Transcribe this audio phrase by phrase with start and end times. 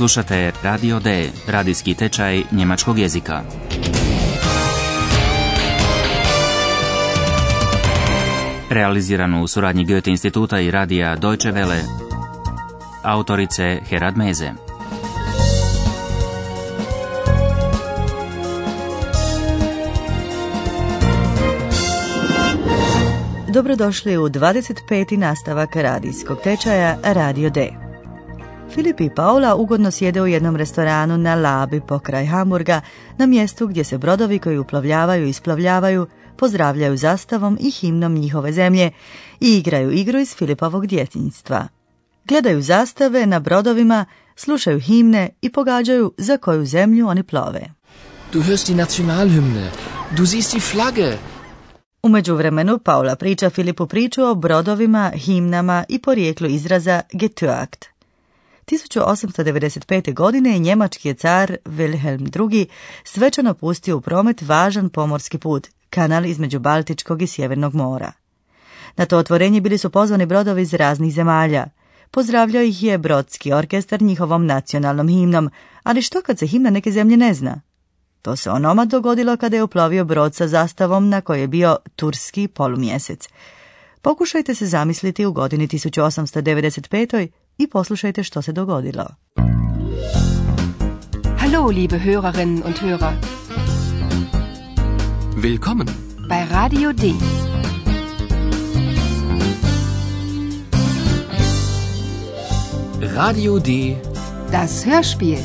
[0.00, 3.42] Slušate Radio D, radijski tečaj njemačkog jezika.
[8.70, 11.80] Realiziranu u suradnji Goethe instituta i radija Deutsche Welle.
[13.02, 14.52] Autorice Herad Meze.
[23.54, 25.16] Dobrodošli u 25.
[25.16, 27.89] nastavak radijskog tečaja Radio D.
[28.74, 32.80] Filip i Paula ugodno sjede u jednom restoranu na Labi pokraj Hamburga,
[33.18, 36.06] na mjestu gdje se brodovi koji uplovljavaju i isplavljavaju
[36.36, 38.90] pozdravljaju zastavom i himnom njihove zemlje
[39.40, 41.68] i igraju igru iz Filipovog djetinjstva.
[42.24, 44.04] Gledaju zastave na brodovima,
[44.36, 47.60] slušaju himne i pogađaju za koju zemlju oni plove.
[48.32, 49.68] Du hörst die Nationalhymne.
[50.16, 51.16] Du siehst die Flagge.
[52.02, 57.99] U međuvremenu Paula priča Filipu priču o brodovima, himnama i porijeklu izraza Getüagt.
[58.70, 60.14] 1895.
[60.14, 62.66] godine njemački je car Wilhelm II.
[63.04, 68.12] svečano pustio u promet važan pomorski put, kanal između Baltičkog i Sjevernog mora.
[68.96, 71.66] Na to otvorenje bili su pozvani brodovi iz raznih zemalja.
[72.10, 75.50] Pozdravljao ih je brodski orkestar njihovom nacionalnom himnom,
[75.82, 77.60] ali što kad se himna neke zemlje ne zna?
[78.22, 82.48] To se onoma dogodilo kada je uplovio brod sa zastavom na kojoj je bio turski
[82.48, 83.28] polumjesec.
[84.02, 87.28] Pokušajte se zamisliti u godini 1895.
[87.60, 89.04] i poslušajte što se dogodilo.
[91.38, 93.12] Hallo, liebe Hörerinnen und Hörer.
[95.36, 95.88] Willkommen.
[96.28, 97.02] Bei Radio D.
[103.16, 103.70] Radio D.
[104.52, 105.38] Das Hörspiel.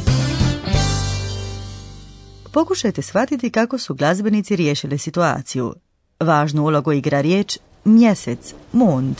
[2.52, 5.74] Pokušajte shvatiti kako su glazbenici riješili situaciju.
[6.20, 9.16] Važnu ulogu igra riječ mjesec, mond.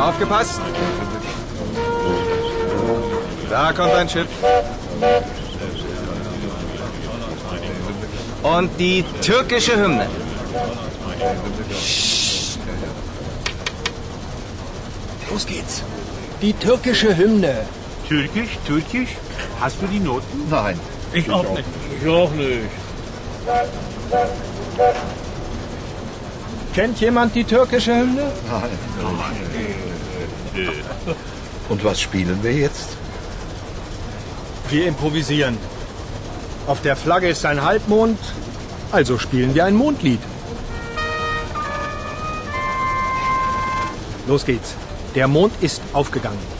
[0.00, 0.60] Aufgepasst!
[3.50, 4.28] Da kommt ein Schiff.
[8.42, 10.06] Und die türkische Hymne.
[15.30, 15.82] Los geht's.
[16.40, 17.66] Die türkische Hymne.
[18.06, 19.16] Türkisch, Türkisch?
[19.60, 20.48] Hast du die Noten?
[20.48, 20.78] Nein.
[21.12, 21.64] Ich, auch nicht.
[22.00, 22.70] Ich auch nicht.
[26.78, 28.30] Kennt jemand die türkische Hymne?
[28.48, 28.70] Nein.
[31.68, 32.90] Und was spielen wir jetzt?
[34.70, 35.58] Wir improvisieren.
[36.68, 38.20] Auf der Flagge ist ein Halbmond,
[38.92, 40.20] also spielen wir ein Mondlied.
[44.28, 44.76] Los geht's.
[45.16, 46.57] Der Mond ist aufgegangen.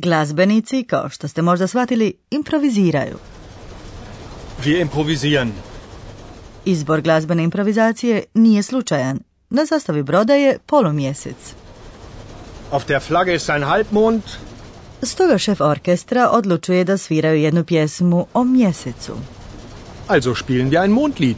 [0.00, 3.18] Glazbenici, kao što ste možda shvatili, improviziraju.
[4.64, 5.52] Wir improvisieren.
[6.64, 9.18] Izbor glazbene improvizacije nije slučajan.
[9.50, 11.36] Na zastavi broda je polumjesec.
[12.70, 14.22] Auf der Flagge ist ein Halbmond,
[15.02, 19.12] Stoga šef orkestra odlučuje da sviraju jednu pjesmu o mjesecu.
[20.08, 21.36] also spielen wir ein Mondlied.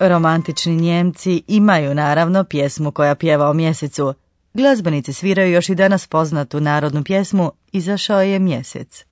[0.00, 4.14] Romantični Njemci imaju naravno pjesmu koja pjeva o mjesecu.
[4.58, 9.04] Glazbenici sviraju još i danas poznatu narodnu pjesmu Izašao je mjesec.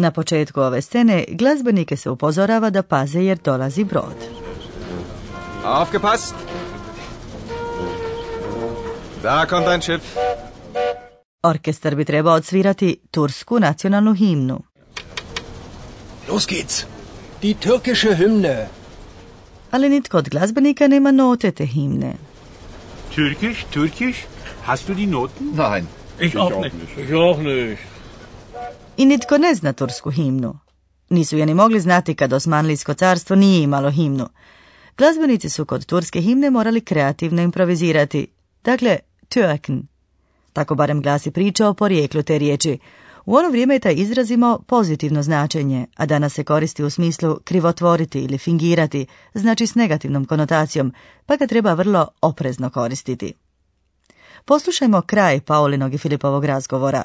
[0.00, 4.16] Na početku ove scene glazbenike se upozorava da paze jer dolazi brod.
[5.64, 6.34] Aufgepasst!
[9.22, 10.04] Da kommt ein Schiff.
[11.42, 14.58] Orkestar bi trebao odsvirati tursku nacionalnu himnu.
[16.28, 16.86] Los geht's.
[17.42, 18.68] Die türkische Hymne.
[19.70, 22.14] Ali nitko od glazbenika nema note te himne.
[23.14, 24.26] Türkisch, Türkisch?
[24.66, 25.52] Hast du die Noten?
[25.56, 25.86] Nein.
[26.18, 26.74] Ich, auch, nicht.
[26.96, 27.89] Ich auch nicht.
[29.00, 30.58] I nitko ne zna tursku himnu.
[31.10, 34.28] Nisu je ni mogli znati kad Osmanlijsko carstvo nije imalo himnu.
[34.98, 38.26] Glazbenici su kod turske himne morali kreativno improvizirati.
[38.64, 38.98] Dakle,
[39.28, 39.82] Türken.
[40.52, 42.78] Tako barem glasi priča o porijeklu te riječi.
[43.26, 47.38] U ono vrijeme je taj izraz imao pozitivno značenje, a danas se koristi u smislu
[47.44, 50.92] krivotvoriti ili fingirati, znači s negativnom konotacijom,
[51.26, 53.32] pa ga treba vrlo oprezno koristiti.
[54.44, 57.04] Poslušajmo kraj Paulinog i Filipovog razgovora.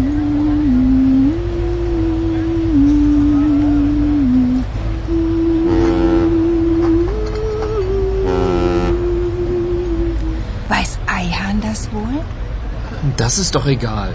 [13.31, 14.13] Das ist doch egal.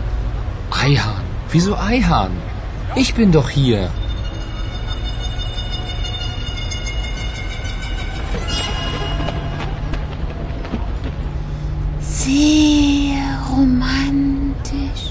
[0.70, 1.24] Eihahn.
[1.50, 2.32] Wieso Eihahn?
[2.96, 3.88] Ich bin doch hier.
[12.00, 15.04] Sehr romantisch.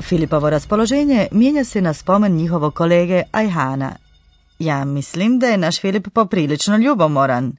[0.00, 4.07] Filipovo raspoloženje mijenja se na spomen njihovog kolege Ajhana.
[4.58, 7.56] Ja mislim da je naš Filip poprilično ljubomoran.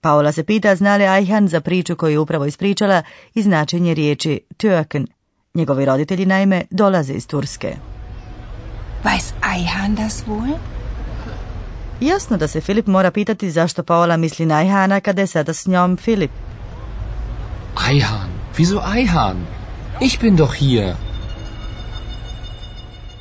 [0.00, 3.02] Paula se pita zna li Ajhan za priču koju je upravo ispričala
[3.34, 5.06] i značenje riječi Türken.
[5.54, 7.76] Njegovi roditelji naime dolaze iz Turske.
[9.04, 10.56] Weiß Eihahn das wohl?
[12.00, 15.66] Jasno da se Filip mora pitati zašto Paola misli na Ajhana kada je sada s
[15.66, 16.30] njom Filip.
[17.90, 18.30] Eihahn.
[18.56, 19.36] Wieso Eihahn?
[20.00, 20.94] Ich bin doch hier.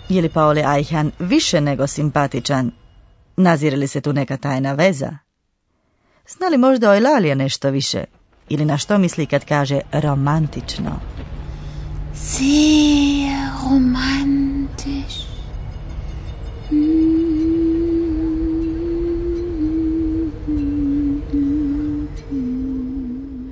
[0.10, 2.72] Je li Paoli Ajhan više nego simpatičan?
[3.38, 5.18] Nazire li se tu neka tajna veza?
[6.28, 8.04] Zna li možda o nešto više?
[8.50, 11.00] Ili na što misli kad kaže romantično?
[12.14, 13.34] Sehr
[13.64, 15.24] romantisch.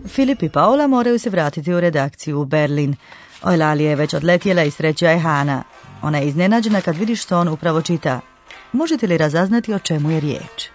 [0.08, 2.96] Filip i Paola moraju se vratiti u redakciju u Berlin.
[3.44, 5.64] Ojlalija je već odletjela i srećuje Hana.
[6.02, 8.20] Ona je iznenađena kad vidi što on upravo čita.
[8.72, 10.70] Možete li razaznati o čemu je riječ?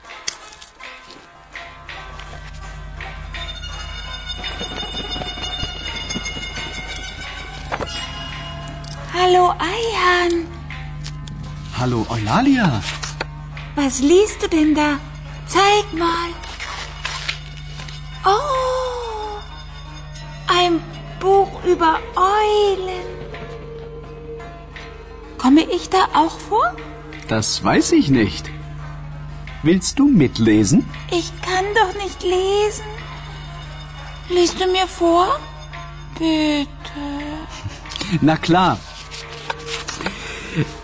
[9.12, 10.46] Hallo Eihahn,
[11.78, 12.80] Hallo Eulalia.
[13.76, 14.98] was liest du denn da?
[15.48, 16.30] Zeig mal.
[18.24, 19.40] Oh,
[20.48, 20.80] ein
[21.20, 23.15] Buch über Eulen.
[25.38, 26.74] Komme ich da auch vor?
[27.28, 28.50] Das weiß ich nicht.
[29.62, 30.88] Willst du mitlesen?
[31.10, 32.84] Ich kann doch nicht lesen.
[34.28, 35.38] Liest du mir vor?
[36.18, 36.68] Bitte.
[38.20, 38.78] Na klar.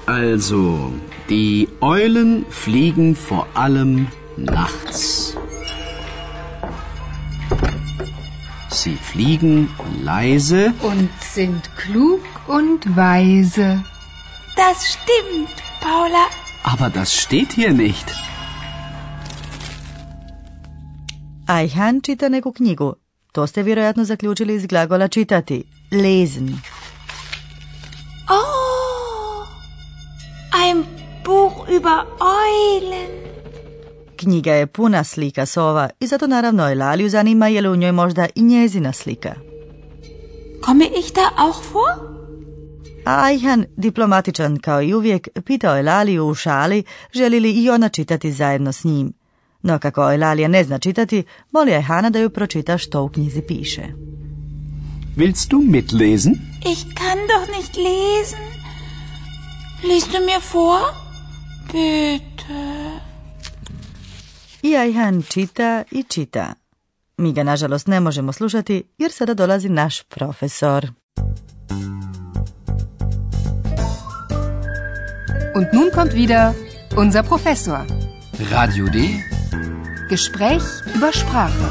[0.07, 0.93] Also,
[1.29, 5.37] die Eulen fliegen vor allem nachts.
[8.69, 9.71] Sie fliegen
[10.03, 13.85] leise Und sind klug und weise.
[14.63, 16.25] Das stimmt, Paula.
[16.63, 18.07] Aber das steht hier nicht.
[21.47, 22.93] Ajhan čita neku knjigu.
[23.33, 25.65] To ste vjerojatno zaključili iz glagola čitati.
[25.91, 26.49] Lesen.
[28.29, 29.47] Oh,
[30.65, 30.85] ein
[31.25, 33.11] Buch über Eulen.
[34.17, 38.27] Knjiga je puna slika sova i zato naravno Eulaliju zanima je li u njoj možda
[38.35, 39.35] i njezina slika.
[40.65, 42.12] Komme ich da auch vor?
[43.05, 47.89] A Ajhan, diplomatičan kao i uvijek, pitao je Laliju u šali želi li i ona
[47.89, 49.13] čitati zajedno s njim.
[49.63, 53.83] No kako Elalija ne zna čitati, moli Ajhana da ju pročita što u knjizi piše.
[55.17, 56.33] Willst du mitlesen?
[56.65, 58.41] Ich kann doch nicht lesen.
[59.85, 60.83] Liest du mir vor?
[61.73, 63.01] Bitte.
[64.63, 66.55] I Ajhan čita i čita.
[67.17, 70.91] Mi ga nažalost ne možemo slušati jer sada dolazi naš profesor.
[75.55, 76.55] Und nun kommt wieder
[76.97, 77.85] unser Professor.
[78.51, 78.99] Radio D.
[80.09, 80.63] Gespräch
[80.95, 81.69] über Sprache.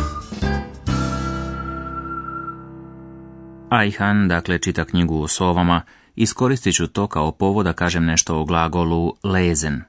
[3.70, 5.82] Ajhan, dakle, čita knjigu o sovama,
[6.16, 9.84] iskoristit ću to kao povod da kažem nešto o glagolu lesen.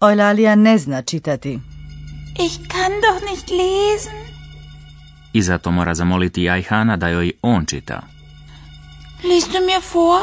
[0.00, 1.60] Ojlalija ne zna čitati.
[2.38, 4.18] Ich kann doch nicht lesen.
[5.32, 8.02] I zato mora zamoliti Ajhana da joj on čita.
[9.24, 10.22] Liest du mir vor?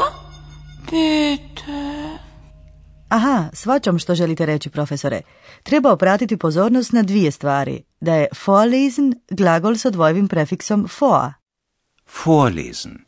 [0.90, 2.25] Bitte.
[3.08, 5.20] Aha, svačam što želite reći, profesore.
[5.62, 7.82] Treba opratiti pozornost na dvije stvari.
[8.00, 11.32] Da je vorlesen glagol s odvojivim prefiksom vor.
[12.24, 12.98] Vorlesen.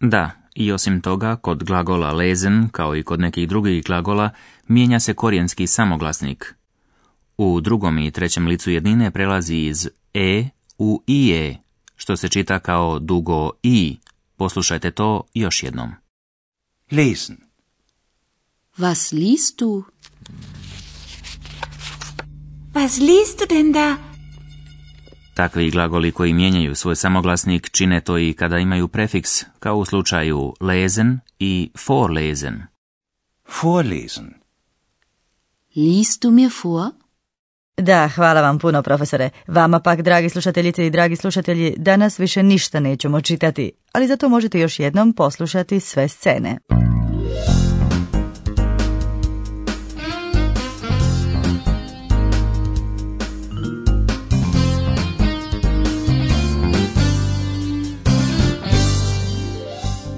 [0.00, 4.30] Da, i osim toga, kod glagola lesen, kao i kod nekih drugih glagola,
[4.68, 6.54] mijenja se korijenski samoglasnik.
[7.38, 10.48] U drugom i trećem licu jednine prelazi iz e
[10.78, 11.58] u ie,
[11.96, 13.96] što se čita kao dugo i.
[14.36, 15.90] Poslušajte to još jednom.
[16.90, 17.45] Lesen.
[18.78, 19.84] Was liest du?
[22.74, 23.96] Was liest du denn da?
[25.34, 30.54] Takvi glagoli koji mijenjaju svoj samoglasnik čine to i kada imaju prefiks, kao u slučaju
[30.60, 32.62] lesen i vorlesen.
[33.62, 34.34] Vorlesen.
[35.76, 36.90] Liest du mir vor?
[37.76, 39.30] Da, hvala vam puno, profesore.
[39.46, 44.60] Vama pak, dragi slušateljice i dragi slušatelji, danas više ništa nećemo čitati, ali zato možete
[44.60, 46.58] još jednom poslušati sve scene.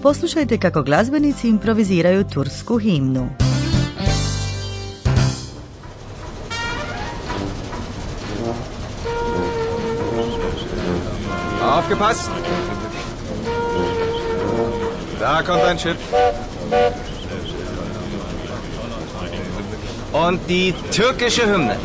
[0.09, 3.29] Poslušajte kako glazbenici improviziraju tursku himnu.
[11.63, 12.31] Aufgepasst!
[15.21, 15.97] Da kommt ein Schiff.
[20.13, 21.77] Und die türkische Hymne.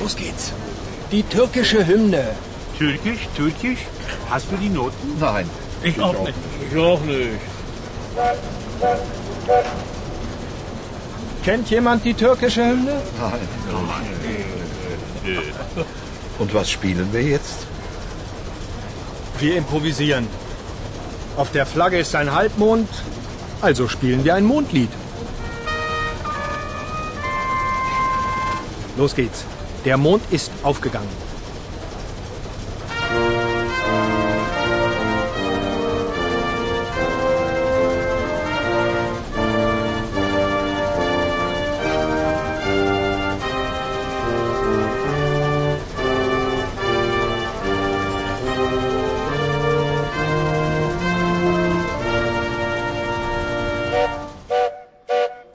[0.00, 0.52] Los geht's.
[1.10, 2.47] Die türkische Hymne.
[2.78, 3.80] Türkisch, Türkisch?
[4.30, 5.18] Hast du die Noten?
[5.18, 5.50] Nein.
[5.82, 6.34] Ich auch nicht.
[6.70, 7.40] Ich auch nicht.
[11.44, 13.00] Kennt jemand die türkische Hymne?
[13.20, 13.40] Nein.
[16.38, 17.66] Und was spielen wir jetzt?
[19.40, 20.28] Wir improvisieren.
[21.36, 22.88] Auf der Flagge ist ein Halbmond,
[23.60, 24.90] also spielen wir ein Mondlied.
[28.96, 29.44] Los geht's.
[29.84, 31.27] Der Mond ist aufgegangen.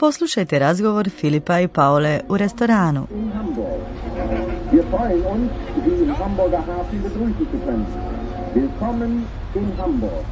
[0.03, 3.07] Poslušajte razgovor Filipa i Paule u restoranu.
[4.71, 5.51] Wir freuen uns,
[5.85, 7.85] Sie im Hamburger Hafen begrüßen zu können.
[8.55, 10.25] Willkommen in Hamburg.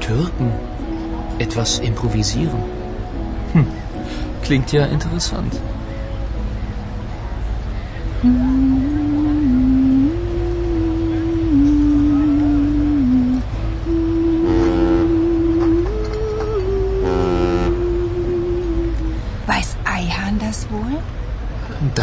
[0.00, 0.50] Türken?
[1.38, 2.60] Etwas improvisieren?
[3.52, 3.64] Hm.
[4.46, 5.52] Klingt ja interessant.
[8.22, 8.57] Weiß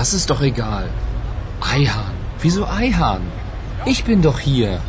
[0.05, 0.87] Das ist doch egal.
[1.61, 2.13] Eihahn.
[2.39, 3.23] Wieso Eihahn?
[3.87, 4.79] Ich bin doch hier.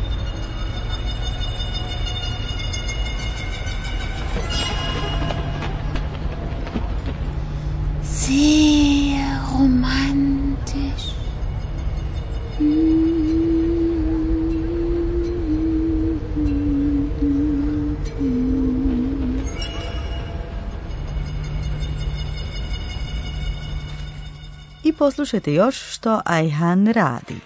[24.97, 27.39] Poslušajte još što Ajhan radi.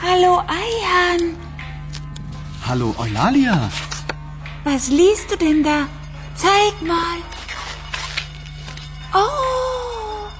[0.00, 1.36] Hallo Eihahn,
[2.66, 3.70] Hallo Eulalia.
[4.64, 5.86] was liest du denn da?
[6.36, 7.18] Zeig mal.
[9.14, 10.30] Oh,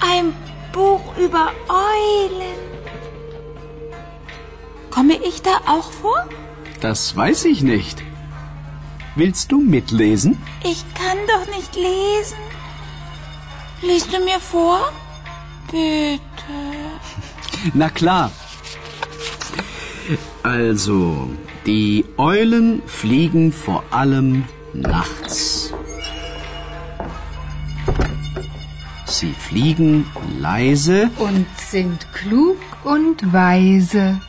[0.00, 0.32] ein
[0.72, 2.60] Buch über Eulen.
[4.90, 6.24] Komme ich da auch vor?
[6.80, 8.02] Das weiß ich nicht.
[9.14, 10.36] Willst du mitlesen?
[10.62, 12.36] Ich kann doch nicht lesen.
[13.82, 14.92] Liest du mir vor?
[15.70, 16.20] Bitte.
[17.74, 18.30] Na klar.
[20.42, 21.30] Also,
[21.64, 25.72] die Eulen fliegen vor allem nachts.
[29.06, 30.06] Sie fliegen
[30.38, 34.20] leise Und sind klug und weise.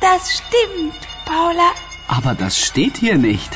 [0.00, 0.94] Das stimmt,
[1.26, 1.70] Paula.
[2.08, 3.54] Aber das steht hier nicht.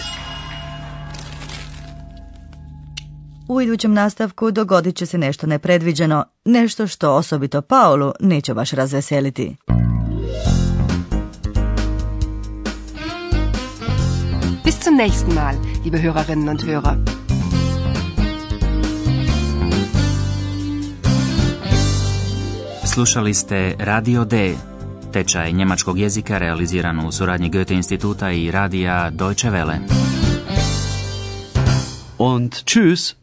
[3.48, 9.56] U idućem nastavku dogodit će se nešto nepredviđeno, nešto što osobito Paulu neće baš razveseliti.
[14.64, 17.18] Bis zum nächsten Mal, liebe Hörerinnen und Hörer.
[22.84, 24.54] Slušali ste Radio D,
[25.12, 29.78] tečaj njemačkog jezika realiziran u suradnji Goethe instituta i radija Deutsche Welle.
[32.18, 33.14] Und tschüss.